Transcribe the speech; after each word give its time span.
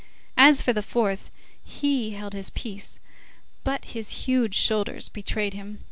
As 0.39 0.63
for 0.63 0.73
the 0.73 0.81
fourth, 0.81 1.29
he 1.63 2.13
held 2.15 2.33
his 2.33 2.49
peace, 2.49 2.97
but 3.63 3.85
his 3.85 4.25
huge 4.25 4.55
shoulders 4.55 5.09
betrayed 5.09 5.53
him. 5.53 5.79